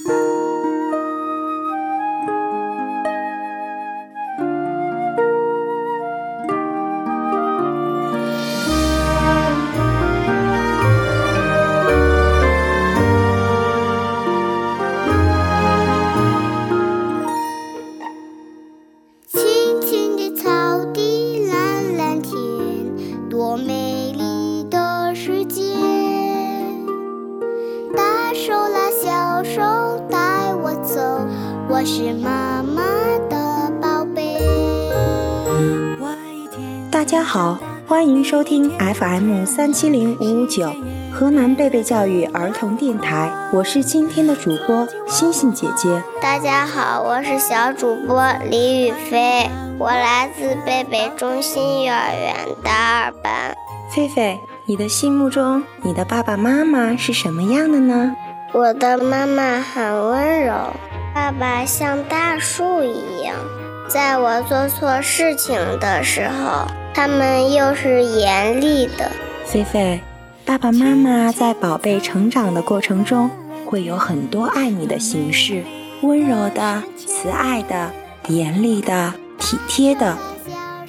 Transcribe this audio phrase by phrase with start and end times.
[0.00, 0.08] 青
[19.82, 22.38] 青的草地，蓝蓝天，
[23.28, 23.99] 多美。
[31.80, 32.82] 我是妈妈
[33.30, 34.36] 的宝贝。
[36.90, 40.70] 大家好，欢迎收听 FM 三七零五五九
[41.10, 46.02] 河南贝贝教育儿童电台，我是今天的主播星星姐姐。
[46.20, 53.56] 大家好，我是小主播李雨飞，我来自贝贝中心幼儿园大二班。
[53.90, 58.14] 菲菲，你的心目中，你的爸爸妈妈是什么样的呢？
[58.52, 60.52] 我的妈妈很温柔。
[61.12, 63.34] 爸爸像大树一样，
[63.88, 69.10] 在我做错事情的时候，他们又是严厉的。
[69.44, 70.00] 菲菲，
[70.44, 73.28] 爸爸妈妈在宝贝成长的过程中，
[73.66, 75.64] 会有很多爱你的形式：
[76.02, 77.90] 温柔的、慈爱的、
[78.28, 80.16] 严厉的、体贴的。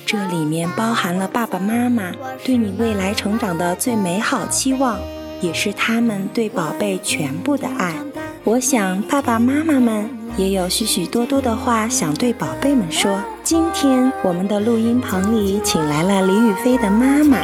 [0.05, 2.11] 这里面包含了爸爸妈妈
[2.44, 4.99] 对你未来成长的最美好期望，
[5.39, 7.95] 也是他们对宝贝全部的爱。
[8.44, 13.22] 我想，爸爸妈妈们也有许许多多的话想对宝贝们说。
[13.44, 17.38] 今天，我们的录音棚里请来了李雨飞的妈妈。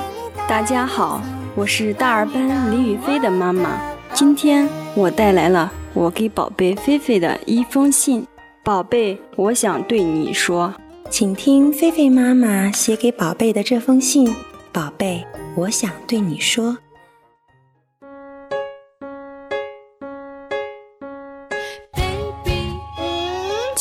[0.48, 1.22] 大家好，
[1.54, 3.80] 我是大二班李雨飞的妈妈。
[4.12, 8.26] 今天我带来了我给宝贝菲菲的一封信。
[8.64, 10.73] 宝贝，我想对你说，
[11.11, 14.36] 请听菲菲妈妈写给宝贝的这封信。
[14.72, 15.23] 宝贝，
[15.56, 16.80] 我想对你说。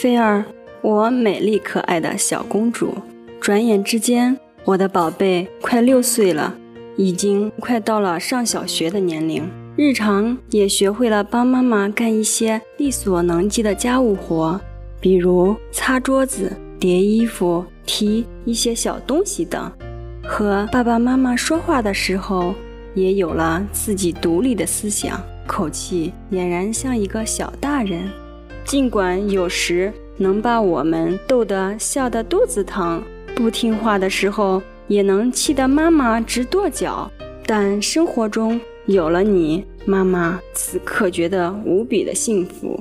[0.00, 0.46] 菲儿，
[0.80, 2.94] 我美丽可爱的小公主，
[3.38, 4.34] 转眼之间，
[4.64, 6.56] 我的宝贝快六岁了，
[6.96, 9.46] 已经快到了上小学的年龄，
[9.76, 14.58] 日常也学会了帮妈妈干一些力所能及的家务活，
[15.02, 19.70] 比如擦桌子、叠衣服、提一些小东西等。
[20.24, 22.54] 和爸爸妈妈说话的时候，
[22.94, 28.08] 也有了自己独立的思想，口气俨然像一个小大人。
[28.70, 33.02] 尽管有时能把我们逗得笑得肚子疼，
[33.34, 37.10] 不听话的时候也能气得妈妈直跺脚，
[37.44, 42.78] 但生活中有了你，妈妈此刻觉得无比的幸福。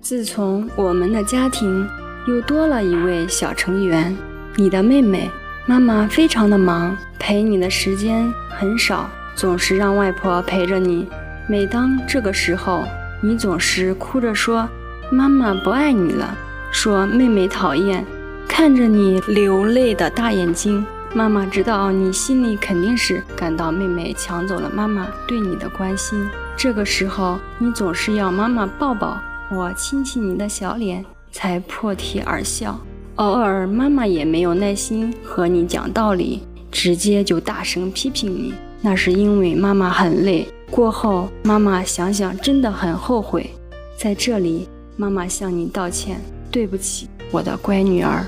[0.00, 1.88] 自从我们的家庭
[2.26, 4.16] 又多了一位小成员，
[4.56, 5.30] 你的妹妹，
[5.66, 11.06] 妈妈非常的忙，陪你的时间很少，总是让外婆陪着你。
[11.48, 12.82] 每当这个时候，
[13.20, 14.68] 你总是哭着说。
[15.12, 16.34] 妈妈不爱你了，
[16.70, 18.02] 说妹妹讨厌。
[18.48, 26.26] 看着你流泪的大眼睛，妈妈知道你心里肯定是感到妹妹抢走了妈妈对你的关心。
[26.56, 29.20] 这个时候，你总是要妈妈抱抱
[29.50, 32.80] 我，亲亲你的小脸，才破涕而笑。
[33.16, 36.40] 偶尔，妈妈也没有耐心和你讲道理，
[36.70, 38.54] 直接就大声批评你。
[38.80, 40.48] 那是因为妈妈很累。
[40.70, 43.50] 过后，妈妈想想，真的很后悔。
[43.98, 44.66] 在这里。
[44.96, 48.24] 妈妈向你道歉，对不起，我的乖女儿。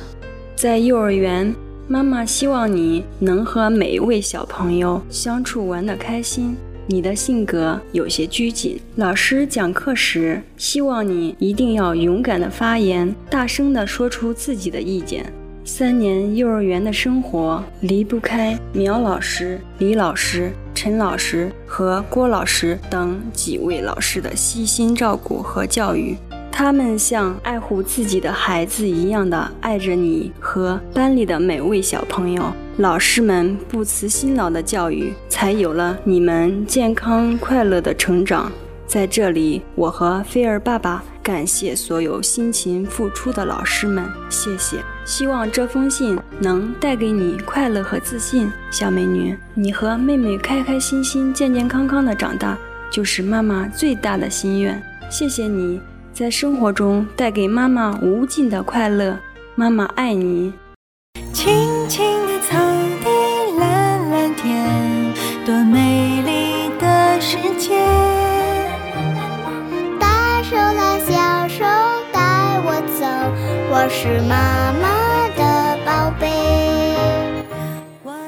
[0.56, 1.54] 在幼儿园，
[1.86, 6.56] 妈妈希望你能和每一位小朋友相处玩得开心。
[6.86, 15.24] 你的性格有些拘谨，老师讲课时希望你一定要勇敢的发言，大声的说出自己的意见。
[15.64, 26.14] 三年幼儿园的生活离不开苗老师、李老师、陈老师和郭老师等几位老师的悉心照顾和教育。
[26.56, 32.44] 他们像爱护自己的孩子一样的爱着你和班里的每位小朋友。
[32.76, 38.52] 老师们不辞辛劳的教育，才有了你们健康快乐的成长。
[38.86, 44.76] 在这里，我和菲儿爸爸感谢所有辛勤付出的老师们，谢谢。
[45.04, 49.36] 希望这封信能带给你快乐和自信，小美女。
[49.54, 52.56] 你和妹妹开开心心、健健康康的长大，
[52.92, 54.80] 就是妈妈最大的心愿。
[55.10, 55.80] 谢谢你
[56.14, 59.18] 在生活中带给妈妈无尽的快乐，
[59.56, 60.52] 妈妈爱你。
[61.32, 61.52] 青
[61.88, 62.56] 青的草
[63.02, 65.12] 地，蓝蓝天，
[65.44, 67.76] 多美丽的世界。
[69.98, 71.64] 大手拉小手
[72.12, 73.04] 带我走，
[73.72, 76.30] 我是妈妈的宝贝。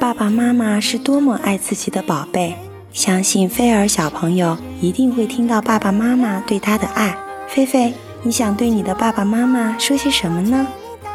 [0.01, 2.57] 爸爸妈妈是多么爱自己的宝贝，
[2.93, 7.17] 相信菲儿小朋友一定会听到爸爸妈妈对他的爱。
[7.49, 10.67] 菲菲，你想对你的爸爸妈妈说些什么呢？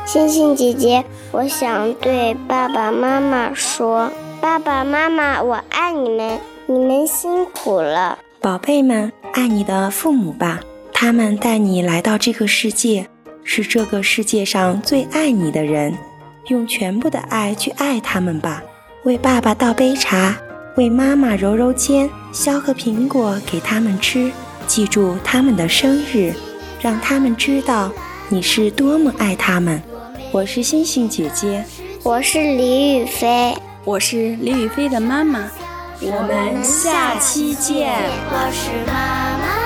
[0.05, 4.11] 星星姐姐，我想对爸爸妈妈说
[4.41, 10.59] ：“爸爸妈妈，我爱你们，你们辛苦了。”宝贝们，爱你的父母吧，
[10.91, 13.07] 他们带你来到这个世界，
[13.43, 15.93] 是这个世界上最爱你的人，
[16.47, 18.63] 用全部的爱去爱他们吧。
[19.03, 20.35] 为爸爸倒杯茶，
[20.77, 24.31] 为妈妈揉揉肩，削个苹果给他们吃，
[24.71, 26.33] 记住他们的生日，
[26.79, 27.91] 让他们知道
[28.29, 29.83] 你是多么爱他们。
[30.31, 31.61] 我是星星姐姐，
[32.03, 33.53] 我是李雨飞，
[33.83, 35.41] 我是李雨飞的妈妈，
[35.99, 37.91] 我们下期见。
[38.29, 39.60] 我是妈妈。